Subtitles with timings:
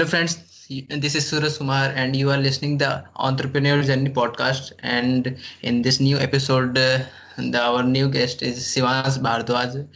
[0.00, 0.66] Hello, friends.
[0.88, 4.72] This is Suraj Kumar, and you are listening the Entrepreneur Journey podcast.
[4.82, 7.00] And in this new episode, uh,
[7.36, 9.86] the, our new guest is Shivansh Bhardwaj,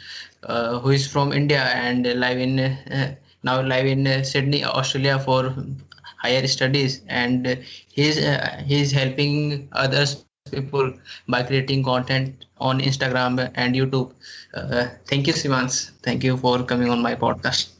[0.42, 3.14] uh, who is from India and live in uh,
[3.44, 5.56] now live in uh, Sydney, Australia for
[6.18, 7.00] higher studies.
[7.08, 10.92] And he's uh, he's helping others people
[11.28, 14.12] by creating content on Instagram and YouTube.
[14.52, 15.92] Uh, thank you, Shivansh.
[16.02, 17.73] Thank you for coming on my podcast.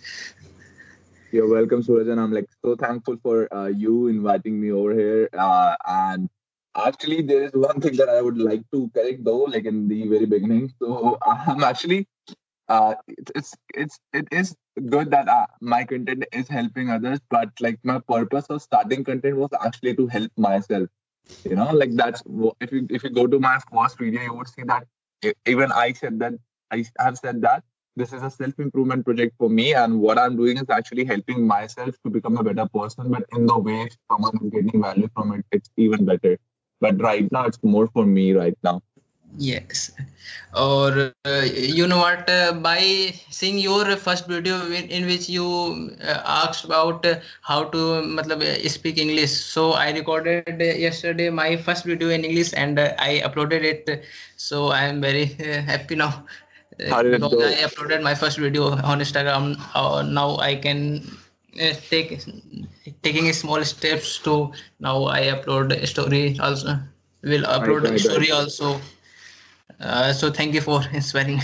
[1.34, 5.28] You're welcome, Suraj, and I'm like so thankful for uh, you inviting me over here.
[5.36, 6.28] Uh, and
[6.76, 10.06] actually, there is one thing that I would like to correct, though, like in the
[10.08, 10.72] very beginning.
[10.78, 12.06] So I'm actually,
[12.68, 12.94] uh,
[13.34, 14.56] it's it's it is
[14.88, 19.36] good that uh, my content is helping others, but like my purpose of starting content
[19.36, 20.88] was actually to help myself.
[21.44, 22.22] You know, like that's
[22.60, 24.86] if you if you go to my first video, you would see that
[25.46, 26.34] even I said that
[26.70, 27.64] I have said that
[27.96, 31.46] this is a self improvement project for me and what i'm doing is actually helping
[31.46, 35.32] myself to become a better person but in the way someone is getting value from
[35.32, 36.38] it it's even better.
[36.80, 38.82] But right now it's more for me right now.
[39.36, 39.90] Yes.
[40.54, 45.96] Or uh, you know what uh, by seeing your first video in, in which you
[46.00, 47.78] uh, asked about uh, how to
[48.18, 49.32] matlab, uh, speak english.
[49.32, 54.04] So i recorded yesterday my first video in english and uh, i uploaded it.
[54.36, 55.24] So i am very
[55.72, 56.26] happy now
[56.88, 57.28] how did it go?
[57.28, 59.60] I uploaded my first video on Instagram.
[59.74, 61.06] Uh, now I can
[61.60, 62.20] uh, take
[63.02, 66.78] taking small steps to now I upload a story also.
[67.22, 68.80] Will upload a story also.
[69.80, 71.40] Uh, so thank you for inspiring.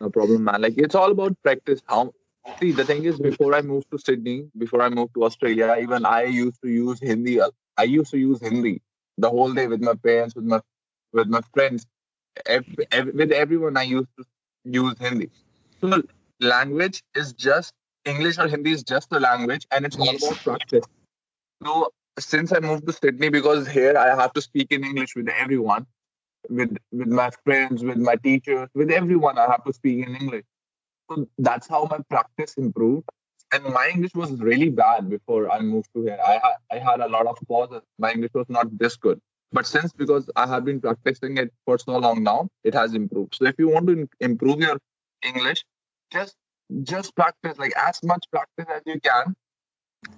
[0.00, 0.62] No problem, man.
[0.62, 1.82] Like it's all about practice.
[1.86, 2.12] How
[2.60, 6.06] see the thing is, before I moved to Sydney, before I moved to Australia, even
[6.06, 7.40] I used to use Hindi.
[7.76, 8.82] I used to use Hindi
[9.18, 10.60] the whole day with my parents, with my
[11.12, 11.86] with my friends
[12.46, 14.24] every, every, with everyone I used to
[14.64, 15.30] use Hindi.
[15.80, 16.02] So
[16.40, 17.72] language is just
[18.04, 20.84] English or Hindi is just a language, and it's all about practice.
[21.64, 25.28] So since I moved to Sydney, because here I have to speak in English with
[25.28, 25.86] everyone,
[26.48, 30.44] with with my friends, with my teachers, with everyone, I have to speak in English.
[31.10, 33.08] So that's how my practice improved.
[33.52, 36.18] And my English was really bad before I moved to here.
[36.26, 37.82] I had I had a lot of pauses.
[37.98, 39.20] My English was not this good.
[39.52, 43.34] But since because I have been practicing it for so long now, it has improved.
[43.34, 44.78] So if you want to improve your
[45.22, 45.64] English,
[46.10, 46.34] just
[46.82, 49.34] just practice like as much practice as you can.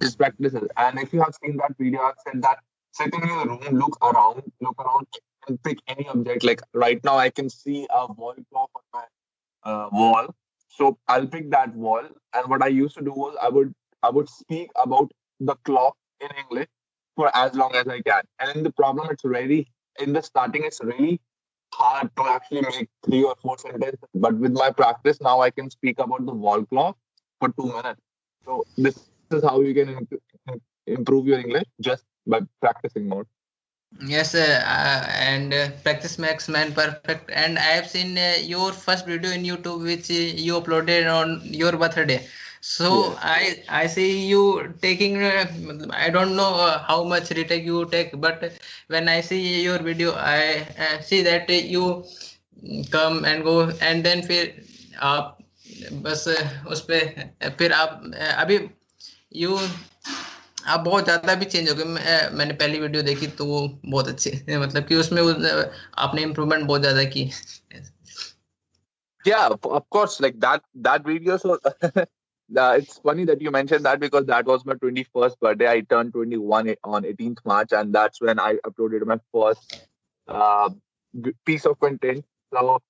[0.00, 0.70] Just practice it.
[0.76, 2.58] And if you have seen that video, I've said that
[2.92, 5.06] sitting in a room, look around, look around,
[5.48, 6.44] and pick any object.
[6.44, 10.34] Like right now, I can see a wall clock on my uh, wall.
[10.68, 12.02] So I'll pick that wall.
[12.34, 15.96] And what I used to do was I would I would speak about the clock
[16.20, 16.68] in English
[17.16, 18.22] for as long as I can.
[18.38, 21.20] And in the problem, it's really in the starting, it's really
[21.72, 23.98] hard to actually make three or four sentences.
[24.14, 26.96] But with my practice, now I can speak about the wall clock
[27.40, 28.00] for two minutes.
[28.44, 30.06] So this is how you can
[30.86, 33.26] improve your English just by practicing more.
[34.04, 37.30] Yes, uh, and uh, practice makes man perfect.
[37.32, 41.40] And I have seen uh, your first video in YouTube, which uh, you uploaded on
[41.44, 42.26] your birthday
[42.66, 43.16] so yeah.
[43.30, 43.40] i
[43.82, 44.42] i see you
[44.80, 45.44] taking uh,
[45.92, 48.44] i don't know uh, how much retake you take but
[48.88, 52.04] when i see your video i uh, see that you
[52.90, 53.56] come and go
[53.88, 54.54] and then फिर
[55.10, 55.38] आप
[56.06, 56.24] बस
[56.68, 57.00] उस पे
[57.58, 58.00] फिर आप
[58.38, 58.58] अभी
[59.42, 59.58] you
[60.66, 64.30] आप बहुत ज़्यादा भी चेंज हो गए मैंने पहली वीडियो देखी तो वो बहुत अच्छी
[64.56, 67.30] मतलब कि उसमें आपने इम्प्रूवमेंट बहुत ज़्यादा की
[69.24, 71.58] yeah of course like that that video so
[72.56, 75.68] uh, it's funny that you mentioned that because that was my 21st birthday.
[75.68, 79.88] I turned 21 on 18th March, and that's when I uploaded my first
[80.28, 80.70] uh,
[81.44, 82.24] piece of content.
[82.52, 82.80] So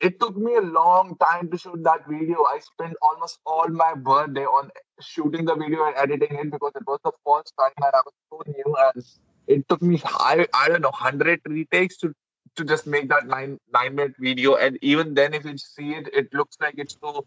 [0.00, 2.42] it took me a long time to shoot that video.
[2.42, 6.86] I spent almost all my birthday on shooting the video and editing it because it
[6.86, 8.76] was the first time and I was so new.
[8.76, 9.04] And
[9.46, 12.14] it took me, I, I don't know, 100 retakes to
[12.56, 14.54] to just make that nine nine minute video.
[14.54, 17.26] And even then, if you see it, it looks like it's so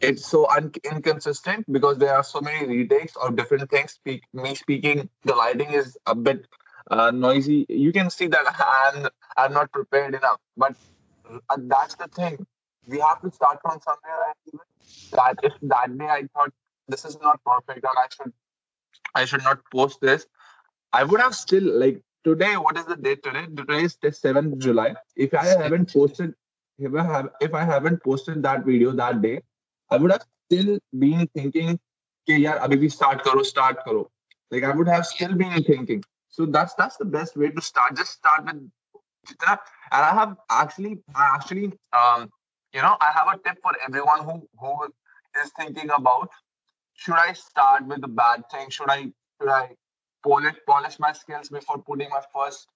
[0.00, 3.92] it's so un- inconsistent because there are so many retakes or different things.
[3.92, 6.46] Speak, me speaking, the lighting is a bit
[6.90, 7.66] uh, noisy.
[7.68, 10.40] You can see that I'm I'm not prepared enough.
[10.56, 10.74] But
[11.28, 12.46] uh, that's the thing.
[12.86, 14.34] We have to start from somewhere.
[14.52, 14.60] And
[15.12, 16.52] that if that day I thought
[16.88, 18.32] this is not perfect I should
[19.14, 20.26] I should not post this,
[20.92, 22.56] I would have still like today.
[22.56, 23.46] What is the date today?
[23.46, 24.94] Today is the seventh July.
[25.16, 26.34] If I haven't posted,
[26.78, 29.42] if I have if I haven't posted that video that day,
[29.90, 31.78] I would have still been thinking,
[32.28, 34.10] okay, yeah, abhi start karo, start karo.
[34.50, 36.04] Like I would have still been thinking.
[36.28, 37.96] So that's that's the best way to start.
[37.96, 38.70] Just start with
[39.42, 39.58] and
[39.92, 42.30] I have actually, I actually, um,
[42.72, 44.88] you know, I have a tip for everyone who who
[45.42, 46.30] is thinking about
[46.94, 48.70] should I start with a bad thing?
[48.70, 49.70] Should I should I
[50.22, 52.68] polish polish my skills before putting my first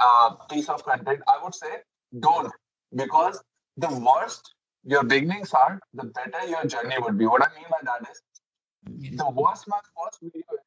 [0.00, 1.20] uh, piece of content?
[1.28, 1.74] I would say
[2.18, 2.52] don't
[2.94, 3.42] because
[3.76, 4.54] the worst
[4.86, 7.26] your beginnings are, the better your journey would be.
[7.26, 10.60] What I mean by that is the worse my first video is,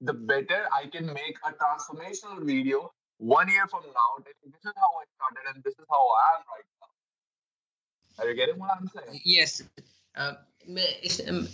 [0.00, 4.24] the better I can make a transformational video one year from now.
[4.24, 8.24] This is how I started and this is how I am right now.
[8.24, 9.20] Are you getting what I'm saying?
[9.24, 9.62] Yes.
[10.16, 10.34] Uh,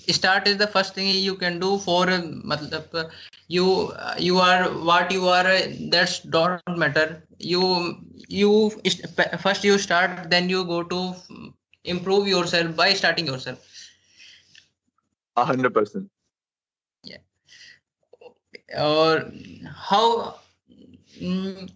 [0.08, 3.10] start is the first thing you can do for uh,
[3.48, 5.58] you you are what you are
[5.90, 7.98] that's don't matter you
[8.28, 8.70] you
[9.40, 11.14] first you start then you go to
[11.83, 13.59] improve yourself by starting yourself
[15.37, 16.09] a hundred percent
[17.03, 17.17] yeah
[18.77, 19.31] or
[19.89, 20.35] how
[21.21, 21.69] mm,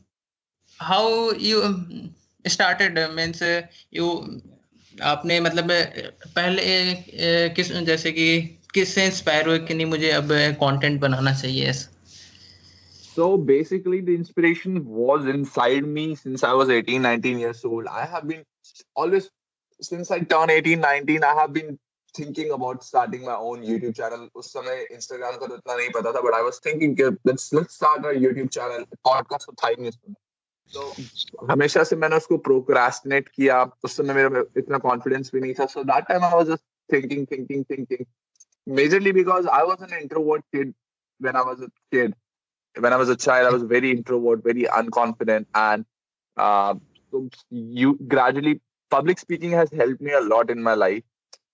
[0.79, 2.13] how you um,
[2.45, 3.41] started means
[3.91, 4.07] you
[5.01, 5.67] आपने मतलब
[6.35, 6.63] पहले
[7.55, 8.25] किस जैसे कि
[8.73, 10.27] किससे inspire हुए कि नहीं मुझे अब
[10.63, 11.73] कंटेंट बनाना चाहिए
[13.13, 17.87] So basically, the inspiration was inside me since I was 18, 19 years old.
[17.87, 18.45] I have been
[18.95, 19.29] always,
[19.79, 21.79] since I turned 18, 19, I have been
[22.13, 24.27] thinking about starting my own YouTube channel.
[24.35, 26.95] उस समय Instagram का तो इतना नहीं पता था, but I was thinking
[27.25, 28.85] let's let's start a YouTube channel.
[29.07, 30.15] Podcast तो था ही नहीं उसमें.
[30.73, 35.65] तो हमेशा से मैंने उसको प्रोक्रास्टिनेट किया उस समय मेरा इतना कॉन्फिडेंस भी नहीं था
[35.73, 36.63] so that time I was just
[36.93, 38.05] thinking thinking thinking
[38.67, 40.73] majorly because I was an introvert kid
[41.19, 42.13] when I was a kid.
[42.75, 45.85] When I was a child, I was very introvert, very unconfident, and
[46.37, 46.75] uh,
[47.11, 51.02] so you gradually public speaking has helped me a lot in my life.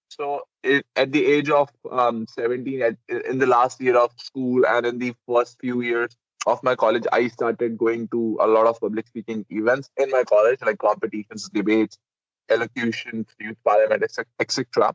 [0.08, 4.66] So it, at the age of um, 17, at, in the last year of school
[4.66, 8.66] and in the first few years of my college, I started going to a lot
[8.66, 11.98] of public speaking events in my college, like competitions, debates,
[12.50, 14.94] elocutions, youth parliament, etc.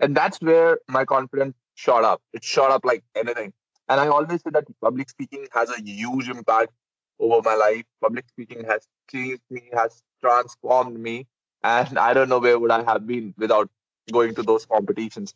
[0.00, 2.20] And that's where my confidence shot up.
[2.32, 3.52] It shot up like anything.
[3.88, 6.72] And I always say that public speaking has a huge impact
[7.18, 7.84] over my life.
[8.02, 11.26] Public speaking has changed me, has transformed me.
[11.62, 13.68] And I don't know where would I have been without
[14.12, 15.34] going to those competitions.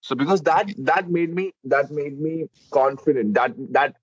[0.00, 3.34] So because that that made me that made me confident.
[3.34, 3.96] That that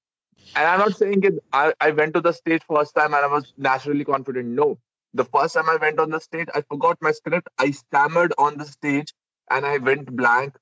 [0.55, 3.27] and I'm not saying it, I, I went to the stage first time and I
[3.27, 4.47] was naturally confident.
[4.47, 4.79] No.
[5.13, 7.49] The first time I went on the stage, I forgot my script.
[7.57, 9.13] I stammered on the stage
[9.51, 10.55] and I went blank.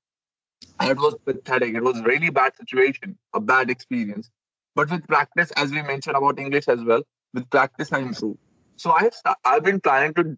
[0.82, 1.76] It was pathetic.
[1.76, 4.30] It was really bad situation, a bad experience.
[4.76, 7.04] But with practice, as we mentioned about English as well,
[7.34, 8.40] with practice I improved.
[8.76, 10.38] So I've I've been planning to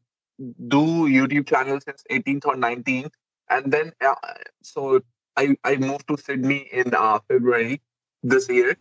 [0.67, 3.11] do YouTube channel since 18th or 19th,
[3.49, 4.15] and then uh,
[4.63, 5.01] so
[5.35, 7.81] I I moved to Sydney in uh, February
[8.23, 8.77] this year,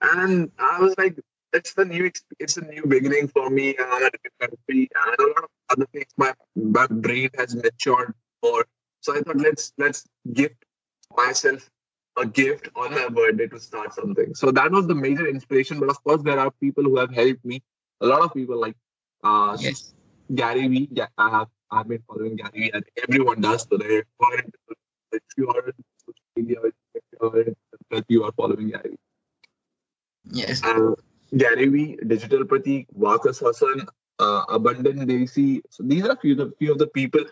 [0.00, 1.18] and I was like,
[1.52, 3.76] it's the new, it's a new beginning for me.
[3.78, 6.12] I'm at a new country, and a lot of other things.
[6.16, 8.66] My my brain has matured more,
[9.00, 10.64] so I thought let's let's gift
[11.16, 11.68] myself
[12.16, 14.34] a gift on my birthday to start something.
[14.34, 15.78] So that was the major inspiration.
[15.78, 17.62] But of course, there are people who have helped me.
[18.00, 18.76] A lot of people like
[19.24, 19.94] uh, yes.
[20.34, 20.88] Gary Vee.
[21.16, 22.70] I have I've been following Gary Vee.
[22.72, 24.02] and everyone does today.
[25.12, 26.58] If you are in social media,
[27.90, 28.96] if you are following Gary Vee.
[30.30, 30.62] Yes.
[30.62, 30.94] Uh,
[31.36, 33.86] Gary Vee, Digital Pratik, Marcus Hassan,
[34.18, 35.62] uh, Abundant Daisy.
[35.70, 37.24] So these are a few, the, few of the people.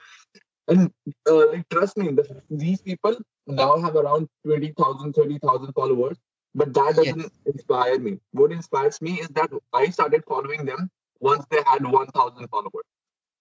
[0.69, 0.91] And
[1.29, 6.17] uh, like, trust me, the, these people now have around 20,000, 30,000 followers.
[6.55, 7.31] But that doesn't yes.
[7.45, 8.19] inspire me.
[8.33, 12.85] What inspires me is that I started following them once they had 1,000 followers.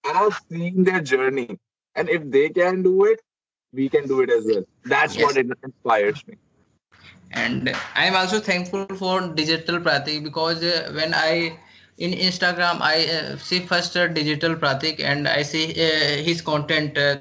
[0.08, 1.60] And I've seen their journey.
[1.96, 3.22] And if they can do it,
[3.74, 4.64] we can do it as well.
[4.84, 5.24] That's yes.
[5.26, 6.38] what inspires me
[7.32, 11.58] and i am also thankful for digital pratik because uh, when i
[11.98, 16.98] in instagram i uh, see first uh, digital pratik and i see uh, his content
[16.98, 17.18] uh,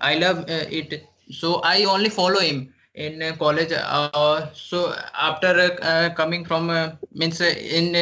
[0.00, 5.78] i love uh, it so i only follow him in uh, college uh, so after
[5.82, 6.70] uh, coming from
[7.14, 7.94] means in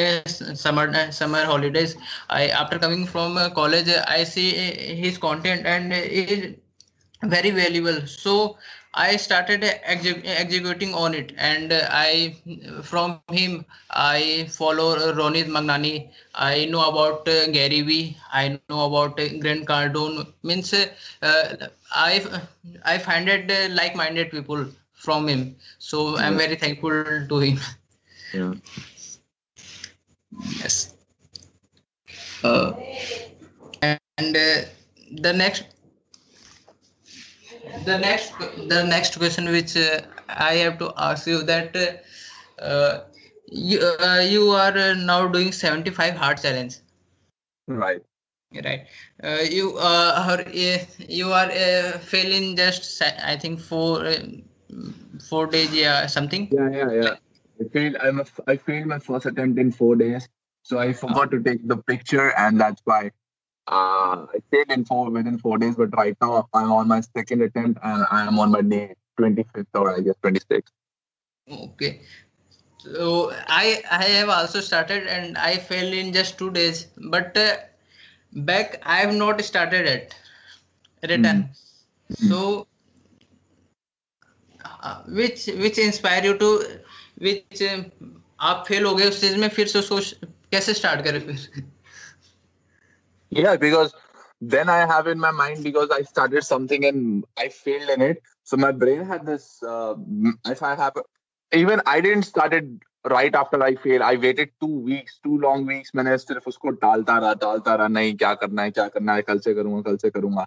[0.57, 1.97] summer summer holidays
[2.29, 4.51] i after coming from college i see
[5.03, 6.55] his content and is
[7.23, 8.07] very valuable.
[8.07, 8.57] So
[8.93, 12.37] I started executing on it, and I
[12.83, 16.11] from him I follow Ronit Magnani.
[16.35, 18.17] I know about uh, Gary Vee.
[18.33, 20.27] I know about uh, Grant Cardone.
[20.43, 22.25] Means uh, I
[22.85, 25.57] I find it uh, like-minded people from him.
[25.79, 27.59] So I'm very thankful to him.
[28.35, 28.55] Yeah.
[30.59, 30.95] Yes.
[32.43, 32.73] Uh,
[33.83, 34.63] and uh,
[35.13, 35.65] the next
[37.85, 38.33] the next
[38.69, 41.77] the next question which uh, i have to ask you that
[42.59, 43.01] uh,
[43.47, 46.77] you uh, you are now doing 75 hard challenge
[47.67, 48.03] right
[48.65, 48.87] right
[49.23, 50.79] uh, you uh, are uh,
[51.21, 54.05] you are uh, failing just i think four
[55.29, 56.49] four days, yeah, something.
[56.51, 57.15] Yeah, yeah, yeah.
[57.61, 57.97] I failed.
[58.03, 60.29] I'm a, I failed my first attempt in four days,
[60.63, 63.11] so I forgot to take the picture, and that's why
[63.70, 65.76] uh, I failed in four within four days.
[65.76, 69.66] But right now I'm on my second attempt, and I am on my day 25th
[69.74, 70.72] or I guess 26th.
[71.48, 72.02] Okay.
[72.78, 76.88] So I I have also started and I failed in just two days.
[76.98, 77.58] But uh,
[78.34, 80.16] back I have not started it.
[81.02, 81.50] Return.
[82.10, 82.68] So
[84.64, 86.52] uh, which which inspire you to
[87.18, 87.84] which uh,
[88.40, 90.00] आप fail हो गए उस चीज में फिर से उसको
[90.52, 91.64] कैसे स्टार्ट करें फिर
[93.30, 93.94] Yeah, because
[94.42, 98.22] then I have in my mind because I started something and I failed in it.
[98.44, 99.62] So my brain had this.
[99.64, 99.96] Uh,
[100.46, 100.94] if I have,
[101.52, 104.02] even I didn't started right after I failed.
[104.02, 105.92] I waited two weeks, two long weeks.
[105.96, 107.88] मैंने सिर्फ उसको टालता रहा, टालता रहा.
[107.88, 109.22] नहीं क्या करना है, क्या करना है.
[109.22, 110.46] कल से करूँगा, कल से करूँगा.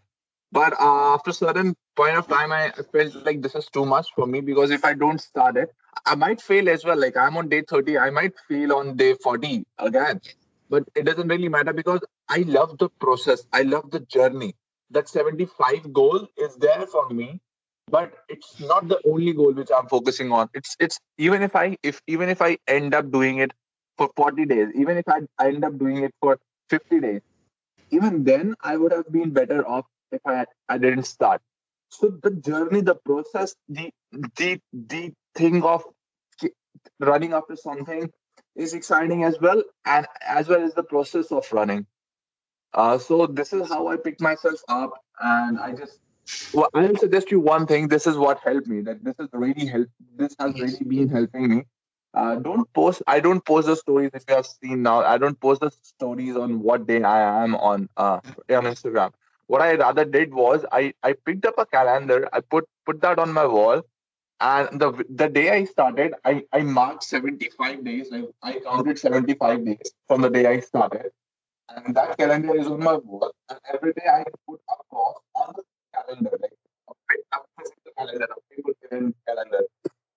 [0.51, 4.07] But uh, after a certain point of time, I felt like this is too much
[4.15, 5.75] for me because if I don't start it,
[6.07, 6.99] I might fail as well.
[6.99, 10.21] Like I'm on day 30, I might fail on day 40 again
[10.74, 13.46] but it doesn't really matter because I love the process.
[13.54, 14.56] I love the journey.
[14.90, 17.42] That 75 goal is there for me,
[17.96, 20.50] but it's not the only goal which I'm focusing on.
[20.54, 23.54] It's it's even if I if even if I end up doing it
[23.98, 26.40] for 40 days, even if I, I end up doing it for
[26.70, 27.22] 50 days,
[27.92, 31.42] even then I would have been better off if I I didn't start.
[31.90, 33.92] So the journey, the process, the
[34.42, 35.86] the the thing of
[37.00, 38.12] running after something
[38.56, 41.86] is exciting as well, and as well as the process of running.
[42.74, 46.00] Uh, so this is how I picked myself up, and I just
[46.54, 47.88] well, I'll suggest you one thing.
[47.88, 48.82] This is what helped me.
[48.82, 49.88] That this is really help.
[50.16, 51.64] This has really been helping me.
[52.14, 53.02] Uh, don't post.
[53.08, 55.00] I don't post the stories if you have seen now.
[55.04, 58.20] I don't post the stories on what day I am on uh,
[58.50, 59.12] on Instagram.
[59.48, 62.30] What I rather did was I I picked up a calendar.
[62.32, 63.82] I put put that on my wall,
[64.40, 68.12] and the the day I started, I, I marked 75 days.
[68.12, 71.12] Like I counted 75 days from the day I started.
[71.70, 73.32] And that calendar is on my wall.
[73.50, 75.64] And every day I put a cross on the
[75.94, 76.54] calendar, like
[77.34, 78.74] a, physical calendar, a paper
[79.28, 79.64] calendar.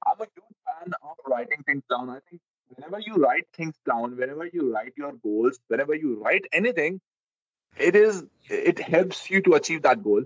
[0.06, 2.10] I'm a huge fan of writing things down.
[2.10, 6.44] I think whenever you write things down, whenever you write your goals, whenever you write
[6.52, 7.00] anything,
[7.78, 10.24] it is it helps you to achieve that goal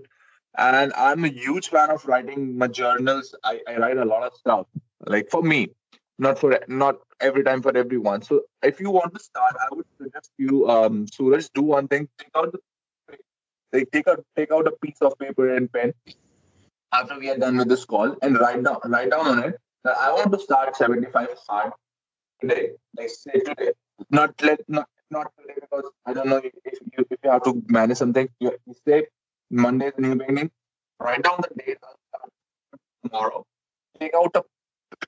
[0.57, 3.33] and i'm a huge fan of writing my journals.
[3.43, 4.67] I, I write a lot of stuff
[5.07, 5.69] like for me
[6.19, 8.21] not for not every time for everyone.
[8.21, 12.07] So if you want to start i would suggest you um suraj do one thing.
[12.17, 12.59] Take out the
[13.73, 15.93] like take out take out a piece of paper and pen
[16.93, 19.55] after we are done with this call and write down write down on it.
[19.83, 21.71] That i want to start 75 hard
[22.41, 23.71] today like say today.
[24.09, 27.63] Not let not not today because i don't know if you if you have to
[27.67, 28.29] manage something.
[28.39, 29.07] You, you say
[29.51, 30.51] Monday in the beginning,
[30.99, 31.77] write down the date
[33.03, 33.45] tomorrow.
[33.99, 34.43] Take out a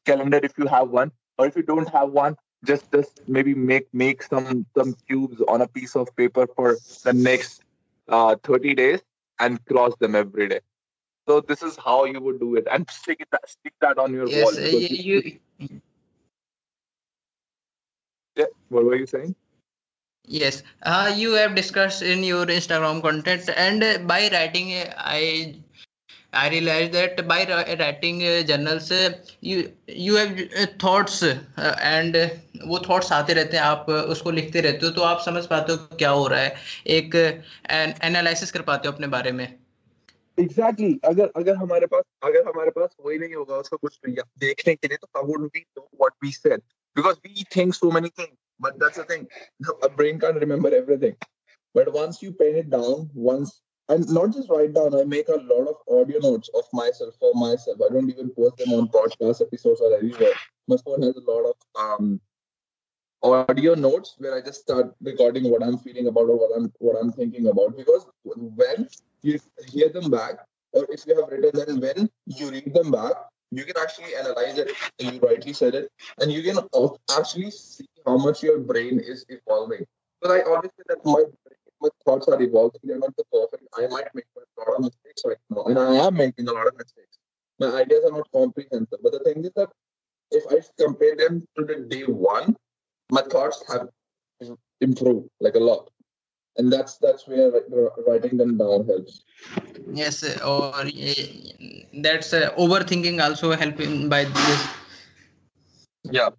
[0.05, 2.35] calendar if you have one, or if you don't have one,
[2.65, 7.13] just just maybe make make some some cubes on a piece of paper for the
[7.13, 7.63] next
[8.09, 9.01] uh, 30 days
[9.39, 10.59] and cross them every day.
[11.27, 14.27] So this is how you would do it, and stick it stick that on your
[14.27, 14.63] yes, wall.
[14.63, 15.79] Uh, you, you,
[18.35, 19.35] yeah, what were you saying?
[20.27, 25.55] Yes, uh, you have discussed in your Instagram content, and uh, by writing, uh, I
[26.33, 27.45] I realized that by
[27.77, 32.15] writing uh, journals, uh, you you have uh, thoughts, and
[32.65, 35.97] वो thoughts आते रहते हैं आप उसको लिखते रहते हो तो आप समझ पाते हो
[35.97, 36.55] क्या हो रहा है
[36.97, 37.15] एक
[38.03, 41.09] एनालिसिस कर पाते हो अपने बारे में एग्जैक्टली exactly.
[41.09, 43.99] अगर अगर हमारे पास अगर हमारे पास वही नहीं होगा उसका कुछ
[44.39, 46.61] देखने के लिए तो how would we know what we said
[46.95, 49.27] because we think so many things But that's the thing.
[49.81, 51.15] A brain can't remember everything.
[51.73, 55.35] But once you pen it down, once and not just write down, I make a
[55.35, 57.79] lot of audio notes of myself for myself.
[57.83, 60.31] I don't even post them on podcast episodes or anywhere.
[60.67, 62.21] My phone has a lot of um,
[63.21, 66.95] audio notes where I just start recording what I'm feeling about or what I'm what
[66.95, 67.75] I'm thinking about.
[67.75, 68.87] Because when
[69.21, 70.35] you hear them back,
[70.71, 73.13] or if you have written them, when you read them back,
[73.57, 74.71] you can actually analyze it.
[74.99, 76.57] You rightly said it, and you can
[77.17, 79.85] actually see how much your brain is evolving.
[80.21, 81.23] Because I always say that my
[81.81, 82.81] my thoughts are evolving.
[82.83, 83.63] They're not the perfect.
[83.77, 86.67] I might make a lot of mistakes right now, and I am making a lot
[86.67, 87.17] of mistakes.
[87.59, 88.99] My ideas are not comprehensive.
[89.03, 89.69] But the thing is that
[90.31, 92.55] if I compare them to the day one,
[93.11, 93.89] my thoughts have
[94.81, 95.89] improved like a lot
[96.57, 97.51] and that's that's where
[98.07, 99.23] writing them down helps.
[99.91, 100.71] Yes or
[101.93, 104.67] that's uh, overthinking also helping by this.
[106.03, 106.29] Yeah.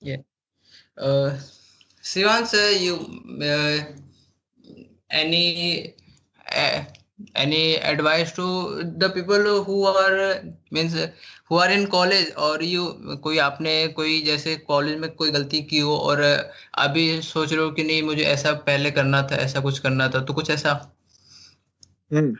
[0.00, 0.22] Yeah.
[0.96, 1.38] Uh
[2.04, 2.94] Shivansh, uh, you
[3.42, 3.80] uh,
[5.10, 5.94] any
[6.52, 6.84] uh,
[7.34, 10.94] any advice to the people who are means
[11.48, 15.78] who are in college और you कोई आपने कोई जैसे college में कोई गलती की
[15.78, 16.22] हो और
[16.86, 20.24] अभी सोच रहे हो कि नहीं मुझे ऐसा पहले करना था ऐसा कुछ करना था
[20.24, 20.74] तो कुछ ऐसा
[22.10, 22.34] hmm.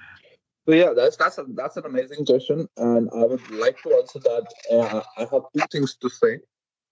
[0.66, 4.21] So yeah, that's that's a, that's an amazing question, and I would like to answer
[4.21, 4.47] that.
[4.73, 6.38] Uh, I have two things to say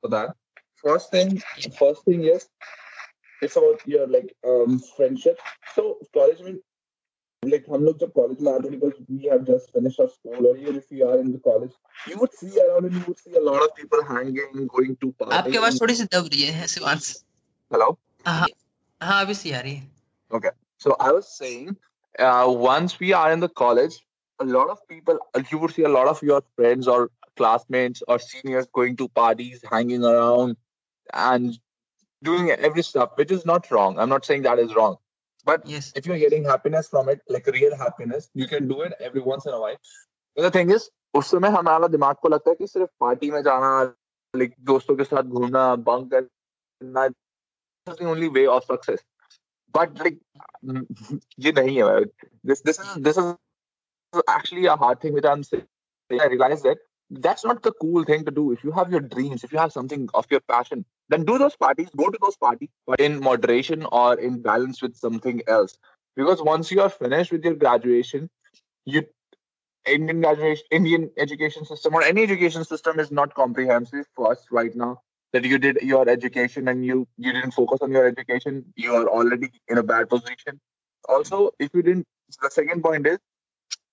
[0.03, 0.37] for that.
[0.77, 1.41] First thing,
[1.79, 2.47] first thing is
[3.41, 5.41] it's about your like um friendship.
[5.75, 6.59] So college में
[7.44, 10.56] like हम लोग जब college में आते because we have just finished our school or
[10.58, 11.74] even if we are in the college,
[12.08, 15.12] you would see around and you would see a lot of people hanging, going to
[15.14, 15.38] parties.
[15.40, 17.14] आपकी आवाज थोड़ी सी दब रही है Shivansh
[17.72, 17.98] Hello.
[18.28, 18.48] हाँ
[19.02, 19.90] हाँ अभी सी आ रही है
[20.32, 20.50] Okay.
[20.78, 21.78] So I was saying,
[22.20, 23.96] uh, once we are in the college,
[24.40, 25.20] a lot of people,
[25.52, 29.64] you would see a lot of your friends or classmates or seniors going to parties,
[29.72, 30.58] hanging around,
[31.14, 31.58] and
[32.24, 33.98] doing every stuff, which is not wrong.
[33.98, 34.98] I'm not saying that is wrong.
[35.45, 38.95] But yes if you're getting happiness from it, like real happiness, you can do it
[39.01, 39.77] every once in a while.
[40.37, 43.43] But the thing is, उस समय हमारा दिमाग को लगता है कि सिर्फ़ party में
[43.43, 43.83] जाना
[44.35, 47.09] लाइक दोस्तों के साथ घूमना बंक करना
[48.03, 49.01] only way of success.
[49.75, 50.19] But like
[51.39, 52.05] ये नहीं है
[52.51, 53.35] this this is this is
[54.29, 55.67] actually a hard thing which I'm saying.
[56.11, 56.79] I realize that
[57.21, 58.53] that's not the cool thing to do.
[58.53, 61.57] If you have your dreams, if you have something of your passion, then do those
[61.57, 65.77] parties, go to those parties, but in moderation or in balance with something else.
[66.17, 68.31] Because once you are finished with your graduation,
[68.85, 69.05] you
[69.87, 74.75] Indian graduation, Indian education system or any education system is not comprehensive for us right
[74.75, 75.01] now.
[75.33, 79.09] That you did your education and you you didn't focus on your education, you are
[79.09, 80.61] already in a bad position.
[81.09, 82.07] Also, if you didn't,
[82.41, 83.19] the second point is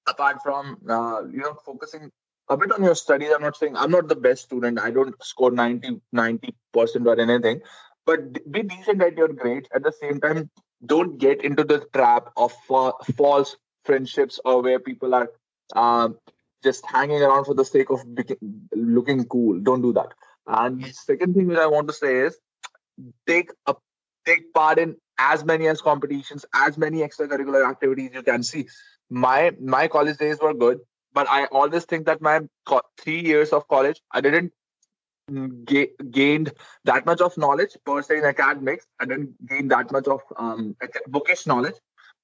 [0.08, 2.12] apart from uh, you know focusing
[2.50, 5.24] a bit on your studies i'm not saying i'm not the best student i don't
[5.24, 6.54] score 90 90%
[7.06, 7.62] or anything
[8.06, 10.50] but be decent at your grades at the same time
[10.86, 12.54] don't get into the trap of
[13.18, 15.30] false friendships or where people are
[15.76, 16.10] uh,
[16.64, 18.02] just hanging around for the sake of
[18.76, 20.14] looking cool don't do that.
[20.48, 22.38] And second thing that i want to say is
[23.28, 23.76] take a
[24.26, 28.68] take part in as many as competitions as many extracurricular activities you can see.
[29.10, 30.80] My my college days were good
[31.20, 32.40] but I always think that my
[32.98, 34.54] three years of college, I didn't
[35.66, 36.54] ga- gained
[36.86, 38.88] that much of knowledge per se in academics.
[39.00, 40.78] I didn't gain that much of um,
[41.08, 41.76] bookish knowledge.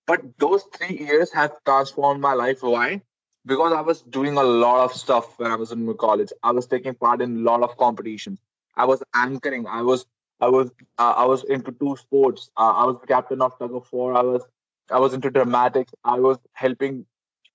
[0.08, 2.64] But those three years have transformed my life.
[2.64, 3.02] Why?
[3.46, 6.32] Because I was doing a lot of stuff when I was in college.
[6.42, 8.40] I was taking part in a lot of competitions.
[8.78, 9.68] I was anchoring.
[9.68, 10.06] I was
[10.40, 12.50] I was uh, I was into two sports.
[12.56, 14.16] Uh, I was the captain of tug of war.
[14.16, 14.44] I was
[14.90, 15.94] I was into dramatics.
[16.04, 17.06] I was helping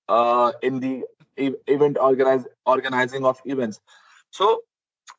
[0.09, 1.05] uh, in the
[1.67, 3.81] event organize, organizing of events.
[4.31, 4.63] So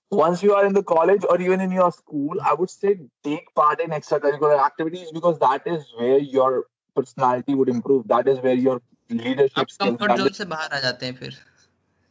[0.10, 3.54] once you are in the college or even in your school, I would say take
[3.56, 8.08] part in extracurricular activities because that is where your personality would improve.
[8.08, 9.98] That is where your leadership skills.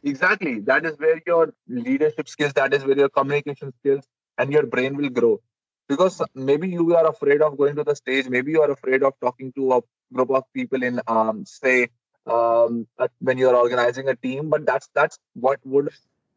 [0.03, 0.59] Exactly.
[0.61, 4.03] That is where your leadership skills, that is where your communication skills
[4.37, 5.41] and your brain will grow.
[5.87, 9.13] Because maybe you are afraid of going to the stage, maybe you are afraid of
[9.21, 9.81] talking to a
[10.13, 11.89] group of people in um, say
[12.27, 12.87] um,
[13.19, 15.89] when you're organizing a team but that's that's what would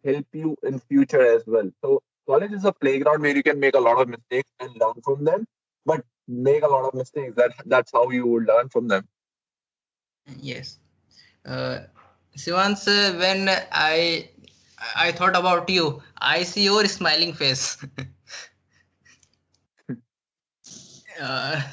[0.04, 1.70] help you in future as well.
[1.82, 5.00] So college is a playground where you can make a lot of mistakes and learn
[5.02, 5.46] from them
[5.86, 7.34] but make a lot of mistakes.
[7.36, 9.06] That that's how you will learn from them.
[10.40, 10.78] Yes.
[11.44, 11.80] Uh,
[12.36, 14.28] Shivansh, uh, when I
[14.96, 17.84] I thought about you, I see your smiling face.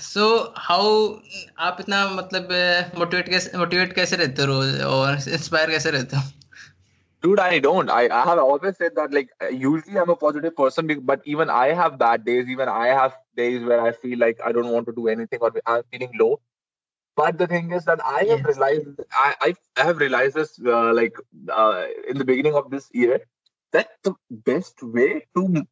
[0.03, 0.89] So how
[1.67, 2.49] आप इतना मतलब
[2.99, 6.23] motivate कैसे motivate कैसे रहते हो रोज और inspire कैसे रहते हो
[7.25, 7.91] Dude, I don't.
[7.91, 11.73] I, I have always said that like usually I'm a positive person, but even I
[11.79, 12.47] have bad days.
[12.49, 15.51] Even I have days where I feel like I don't want to do anything or
[15.67, 16.41] I'm feeling low.
[17.17, 20.93] But the thing is that I have realized I, I, I have realized this uh,
[20.93, 21.17] like
[21.49, 23.21] uh, in the beginning of this year
[23.73, 25.67] that the best way to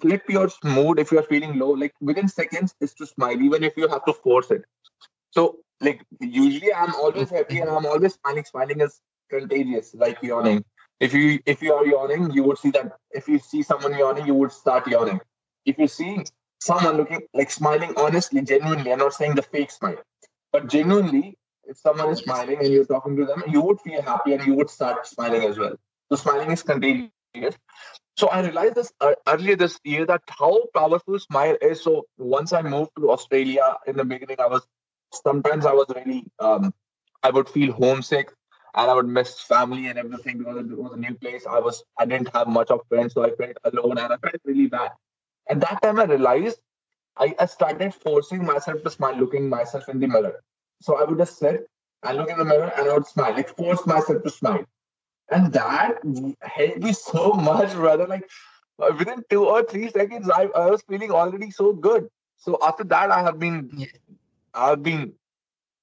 [0.00, 3.76] flip your mood if you're feeling low like within seconds is to smile even if
[3.76, 4.64] you have to force it.
[5.30, 8.44] So like usually i'm always happy and i'm always smiling.
[8.44, 10.64] Smiling is contagious like yawning.
[11.00, 14.26] If you if you are yawning you would see that if you see someone yawning
[14.26, 15.20] you would start yawning.
[15.64, 16.24] If you see
[16.60, 19.98] someone looking like smiling honestly genuinely i'm not saying the fake smile
[20.52, 24.32] but genuinely if someone is smiling and you're talking to them you would feel happy
[24.32, 25.76] and you would start smiling as well.
[26.08, 27.10] So smiling is contagious
[28.16, 31.82] so I realized this uh, earlier this year that how powerful smile is.
[31.82, 34.66] So once I moved to Australia in the beginning, I was
[35.12, 36.72] sometimes I was really um,
[37.22, 38.32] I would feel homesick
[38.74, 41.46] and I would miss family and everything because it was a new place.
[41.46, 44.40] I was I didn't have much of friends, so I felt alone and I felt
[44.44, 44.92] really bad.
[45.48, 46.58] At that time, I realized
[47.16, 50.42] I, I started forcing myself to smile, looking myself in the mirror.
[50.80, 51.66] So I would just sit
[52.02, 54.64] I look in the mirror and I would smile, like force myself to smile.
[55.30, 55.98] And that
[56.40, 58.06] helped me so much, brother.
[58.06, 58.28] Like
[58.98, 62.08] within two or three seconds, I, I was feeling already so good.
[62.36, 63.86] So after that, I have been,
[64.54, 65.12] I've been,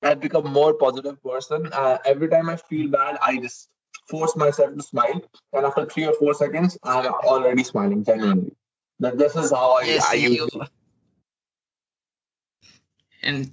[0.01, 1.69] I've become more positive person.
[1.71, 3.69] Uh, every time I feel bad, I just
[4.07, 5.21] force myself to smile,
[5.53, 8.51] and after three or four seconds, I'm already smiling genuinely.
[8.99, 10.69] That this is how I, Yes, I use you it.
[13.23, 13.51] and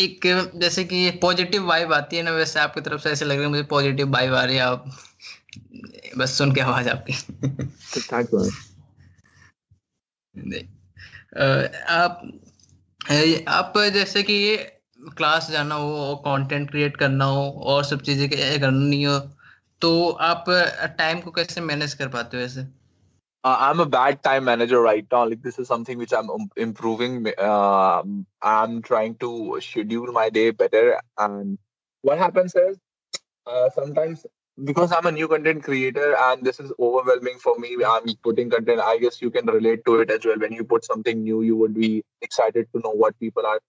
[0.00, 0.20] एक
[0.54, 3.50] जैसे कि positive vibe आती है ना वैसे आपकी तरफ़ से ऐसे लग रहा है
[3.50, 4.84] मुझे पॉजिटिव वाइब आ रही है आप
[6.18, 7.12] बस सुन के आवाज़ आपकी।
[11.36, 11.44] अ,
[11.88, 12.32] आप
[13.48, 14.56] आप जैसे कि ये
[15.16, 19.18] क्लास जाना हो और कंटेंट क्रिएट करना हो और सब चीज़ें करनी हो
[19.80, 20.44] तो आप
[20.98, 22.81] टाइम को कैसे मैनेज कर पाते हो ऐसे?
[23.44, 25.26] Uh, I'm a bad time manager right now.
[25.28, 27.26] Like this is something which I'm um, improving.
[27.40, 31.00] Um I'm trying to schedule my day better.
[31.18, 31.58] And
[32.02, 32.78] what happens is
[33.46, 34.24] uh, sometimes
[34.64, 37.76] because I'm a new content creator and this is overwhelming for me.
[37.84, 38.80] I'm putting content.
[38.80, 40.38] I guess you can relate to it as well.
[40.38, 43.60] When you put something new, you would be excited to know what people are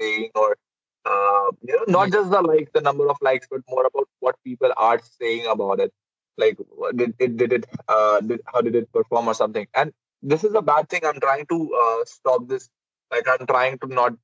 [0.00, 0.56] saying or
[1.04, 4.36] uh, you know not just the like the number of likes, but more about what
[4.42, 5.92] people are saying about it
[6.38, 6.58] like
[6.96, 9.66] did it did it uh did, how did it perform or something?
[9.74, 11.02] And this is a bad thing.
[11.04, 12.68] I'm trying to uh, stop this.
[13.10, 14.14] Like i'm trying to not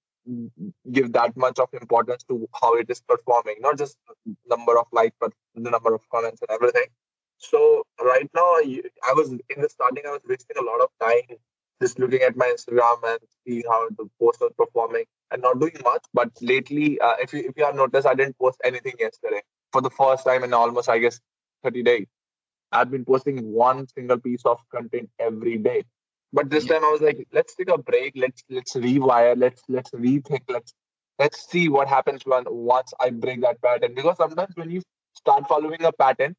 [0.92, 3.96] give that much of importance to how it is performing not just
[4.48, 6.86] number of likes but the number of comments and everything.
[7.38, 11.36] So right now I- was in the starting i was wasting a lot of time
[11.82, 15.76] just looking at my instagram and seeing how the post was performing and not doing
[15.84, 16.04] much.
[16.14, 19.42] But lately uh, if, you, if you have noticed i didn't post anything yesterday.
[19.72, 21.20] For the first time in almost i guess
[21.64, 22.06] 30 days.
[22.72, 25.84] I've been posting one single piece of content every day.
[26.32, 26.74] But this Yeah.
[26.74, 28.14] time I was like, let's take a break.
[28.16, 29.34] Let's let's rewire.
[29.38, 30.42] Let's let's rethink.
[30.48, 30.74] Let's
[31.18, 33.94] let's see what happens when once I break that pattern.
[33.94, 34.82] Because sometimes when you
[35.14, 36.36] start following a pattern,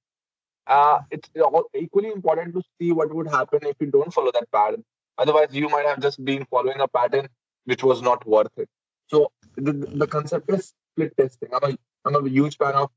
[0.68, 1.30] uh, it's
[1.76, 4.84] equally important to see what would happen if you don't follow that pattern.
[5.18, 7.28] Otherwise, you might have just been following a pattern
[7.66, 8.70] which was not worth it.
[9.08, 11.50] So the, the concept is split testing.
[11.54, 12.90] I'm a I'm a huge fan of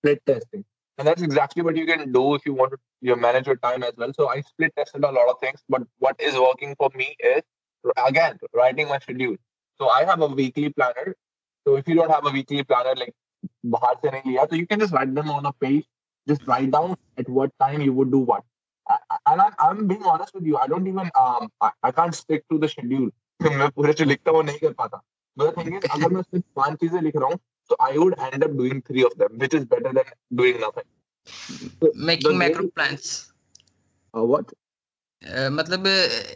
[0.00, 0.64] split testing.
[0.97, 3.83] And that's exactly what you can do if you want to you manage your time
[3.83, 4.11] as well.
[4.13, 7.43] So I split tested a lot of things, but what is working for me is
[8.07, 9.35] again writing my schedule.
[9.77, 11.15] So I have a weekly planner.
[11.67, 13.13] So if you don't have a weekly planner, like
[13.65, 15.85] बाहर से नहीं लिया, so you can just write them on a page.
[16.27, 18.43] Just write down at what time you would do what.
[18.89, 20.57] I, I- and I, I'm being honest with you.
[20.57, 23.09] I don't even um I, I can't stick to the schedule.
[23.43, 25.01] मैं पूरे जो लिखता हूँ वो नहीं कर पाता.
[25.37, 27.39] But the thing is, अगर मैं सिर्फ पांच चीजें लिख रहा हूँ,
[27.72, 30.88] so I would end up doing three of them, which is better than doing nothing.
[31.82, 33.32] So macro goal- plans
[34.16, 34.44] uh, what?
[35.50, 35.86] मतलब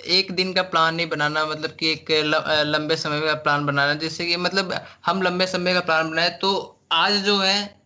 [0.07, 3.95] एक दिन का प्लान नहीं बनाना मतलब कि एक ल- लंबे समय का प्लान बनाना
[3.95, 4.75] जिससे कि मतलब
[5.07, 7.81] हम लंबे समय का प्लान बनाए। तो आज जो है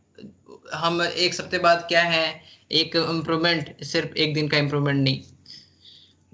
[0.74, 2.42] हम एक हफ़्ते बाद क्या है?
[2.72, 5.22] एक इम्प्रूवमेंट सिर्फ़ एक दिन का इम्प्रूवमेंट नहीं।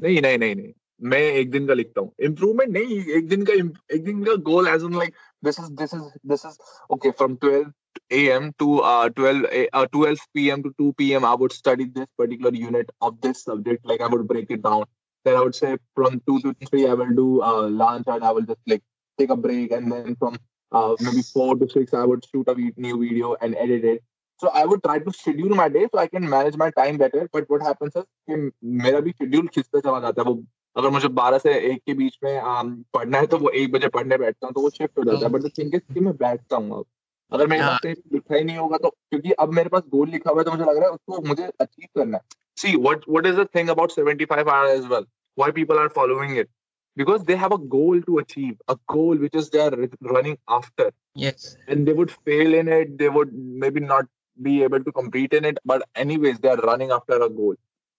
[0.01, 3.53] नहीं नहीं नहीं नहीं। मैं एक दिन का लिखता हूँ। इम्प्रूवमेंट नहीं एक दिन का
[3.95, 5.15] एक दिन का goal as like
[5.46, 6.02] this is this is
[6.34, 6.58] this is
[6.98, 7.70] okay from 12
[8.18, 8.46] a.m.
[8.62, 10.62] to uh, 12 a- uh, 12 p.m.
[10.66, 11.26] to 2 p.m.
[11.30, 13.86] I would study this particular unit of this subject.
[13.92, 14.86] Like I would break it down.
[15.26, 18.32] Then I would say from two to three I will do uh, lunch and I
[18.38, 18.84] will just like
[19.20, 19.76] take a break.
[19.80, 20.38] And then from
[20.72, 24.04] uh, maybe four to six I would shoot a vi- new video and edit it.
[24.44, 27.28] So I would try to schedule my day so I can manage my time better.
[27.38, 28.40] But what happens is कि
[28.88, 30.38] मेरा भी schedule खिंचता चला जाता है वो
[30.77, 33.89] अगर मुझे 12 से 1 के बीच में um, पढ़ना है तो वो 1 बजे
[33.89, 36.57] पढ़ने बैठता हूँ तो वो शिफ्ट हो जाता है बट द थिंग इज़ मैं बैठता
[36.57, 36.85] हूँ अब
[37.33, 40.11] अगर मेरे पास हाँ। कहीं लिखा ही नहीं होगा तो क्योंकि अब मेरे पास गोल
[40.11, 42.23] लिखा हुआ है तो मुझे लग रहा है उसको मुझे अचीव करना है
[42.57, 45.09] see what what is the thing about 75 hours as well
[45.39, 46.51] why people are following it
[46.97, 50.91] because they have a goal to achieve a goal which is they are running after
[51.25, 53.35] yes and they would fail in it they would
[53.65, 57.31] maybe not be able to compete in it but anyways they are running after a
[57.41, 57.59] goal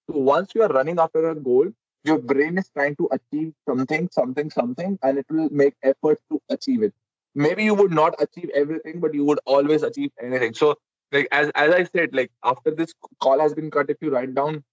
[0.10, 1.72] so once you are running after a goal
[2.04, 6.42] your brain is trying to achieve something something something and it will make efforts to
[6.50, 6.94] achieve it.
[7.36, 10.54] Maybe you would not achieve everything but you would always achieve anything.
[10.54, 10.76] So
[11.12, 14.34] like as, as i said like after this call has been cut if you write
[14.36, 14.64] down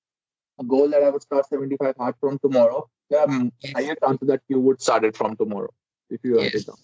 [0.61, 3.29] a goal that i would start 75 hard from tomorrow there are
[3.75, 5.71] higher chances that you would start it from tomorrow
[6.11, 6.63] if you write Yes.
[6.63, 6.77] it down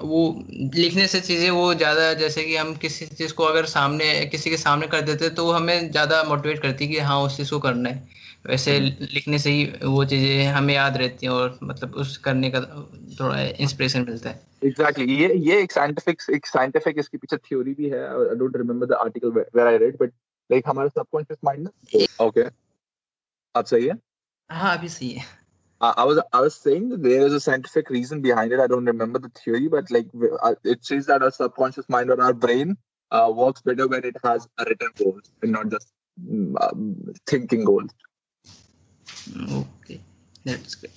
[0.00, 4.50] वो लिखने से चीज़ें वो ज़्यादा जैसे कि हम किसी चीज़ को अगर सामने किसी
[4.50, 7.50] के सामने कर देते तो वो हमें ज़्यादा मोटिवेट करती है कि हाँ उस चीज़
[7.50, 11.58] को करना है। वैसे हम्म। लिखने से ही वो चीज़ें हमें याद रहती हैं और
[11.62, 12.60] मतलब उस करने का
[13.20, 15.38] थोड़ा इंस्पिरेशन मिलता है। Exactly exactly.
[15.38, 18.92] ये ये एक साइंटिफिक एक साइंटिफिक इसके पीछे थ्योरी भी है। I don't remember the
[18.92, 20.12] article where I read but
[20.50, 22.44] like हमारा सबकॉन्शियस माइंड ना। ओके
[23.54, 23.94] आप सही है?
[24.50, 25.37] हाँ अभी सही है।
[25.81, 28.59] I was I was saying that there is a scientific reason behind it.
[28.59, 30.07] I don't remember the theory, but like
[30.41, 32.77] uh, it says that our subconscious mind or our brain
[33.11, 35.91] uh, works better when it has a written goals and not just
[36.61, 37.91] um, thinking goals.
[39.51, 39.99] Okay,
[40.45, 40.91] that's good.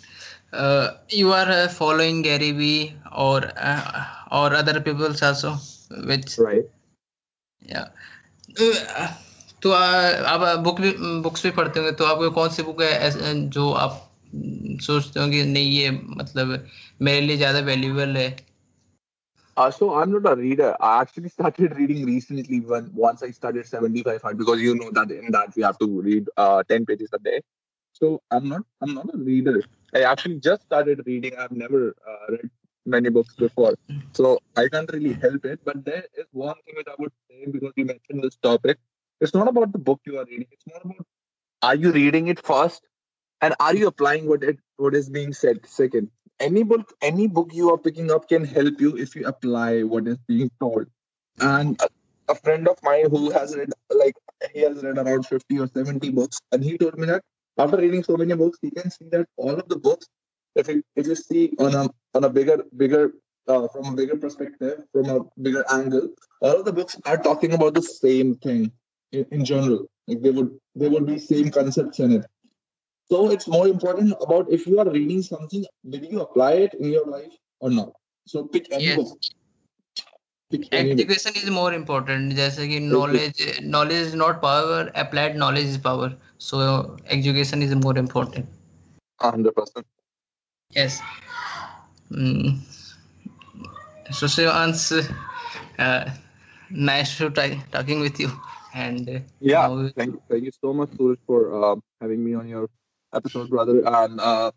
[0.53, 5.55] Uh, you are uh, following Gary Vee or uh, or other people's also,
[6.05, 6.65] which right?
[7.61, 7.89] Yeah.
[8.61, 9.09] Uh,
[9.63, 10.91] तो आप book भी
[11.23, 14.03] books भी पढ़ते होंगे तो आपको कौन सी book है जो आप
[14.87, 16.67] सोचते हो कि नहीं ये मतलब
[17.03, 18.29] मेरे लिए ज्यादा वैल्यूएबल है
[19.57, 20.77] Uh, so I'm not a reader.
[20.87, 25.11] I actually started reading recently when once I started 75 hard because you know that
[25.11, 27.41] in that we have to read uh, 10 pages a day.
[27.93, 29.63] So I'm not I'm not a reader.
[29.95, 31.39] I actually just started reading.
[31.39, 32.51] I've never uh, read
[32.85, 33.75] many books before,
[34.13, 35.61] so I can't really help it.
[35.65, 38.79] But there is one thing that I would say because you mentioned this topic.
[39.23, 40.49] It's not about the book you are reading.
[40.53, 41.07] It's more about
[41.63, 42.87] are you reading it first
[43.41, 46.10] and are you applying what it what is being said second
[46.42, 50.08] any book any book you are picking up can help you if you apply what
[50.08, 50.88] is being told.
[51.40, 51.88] And a,
[52.34, 53.70] a friend of mine who has read
[54.04, 54.16] like
[54.54, 57.22] he has read around 50 or 70 books and he told me that
[57.58, 60.08] after reading so many books he can see that all of the books
[60.56, 63.14] if you if you see on a on a bigger bigger
[63.48, 66.10] uh, from a bigger perspective from a bigger angle
[66.42, 68.72] all of the books are talking about the same thing
[69.12, 69.86] in, in general.
[70.08, 72.26] Like they would they would be same concepts in it
[73.12, 76.92] so it's more important about if you are reading something, did you apply it in
[76.92, 77.92] your life or not?
[78.26, 79.16] So pick any yes.
[80.72, 82.36] Education is more important.
[82.36, 83.66] Just like knowledge, okay.
[83.66, 84.90] knowledge is not power.
[84.96, 86.14] Applied knowledge is power.
[86.38, 88.48] So education is more important.
[89.20, 89.86] Hundred percent.
[90.72, 91.02] Yes.
[92.12, 92.60] Mm.
[94.12, 95.14] So, Shivansh,
[95.80, 96.10] uh,
[96.70, 98.32] nice to talk talking with you.
[98.74, 102.48] And uh, yeah, thank, you, thank you so much, Suraj, for uh, having me on
[102.48, 102.70] your
[103.15, 103.83] episode, brother.
[103.87, 104.51] And uh,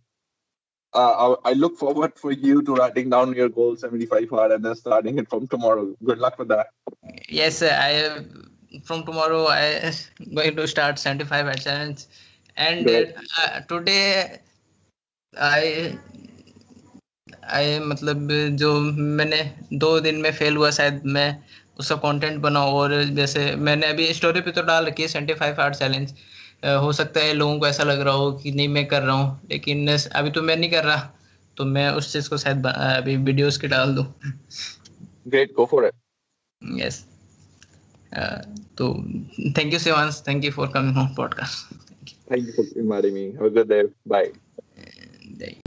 [0.94, 4.66] uh, I, I look forward for you to writing down your goal 75 hard and
[4.66, 5.96] then starting it from tomorrow.
[6.04, 6.68] Good luck with that.
[7.28, 8.26] yes, I have,
[8.84, 9.94] from tomorrow I am
[10.34, 12.06] going to start 75 at challenge.
[12.58, 13.16] And Great.
[13.38, 14.40] uh, today
[15.38, 15.98] I
[17.52, 18.80] I मतलब जो
[19.20, 19.42] मैंने
[19.74, 21.28] दो दिन में fail हुआ शायद मैं
[21.80, 25.62] उसका कंटेंट बनाऊं और जैसे मैंने अभी स्टोरी पे तो डाल रखी है सेवेंटी फाइव
[25.62, 26.14] आर्ट चैलेंज
[26.65, 29.41] हो सकता है लोगों को ऐसा लग रहा हो कि नहीं मैं कर रहा हूँ
[29.51, 31.11] लेकिन अभी तो मैं नहीं कर रहा
[31.57, 34.15] तो मैं उस चीज़ को शायद अभी वीडियोस के डाल दूँ।
[35.29, 35.95] Great go for it
[36.81, 37.07] yes
[38.79, 38.95] तो
[39.59, 41.75] thank you Shivansh thank you for coming on podcast
[42.33, 45.64] thank you for inviting me have a good day Bye.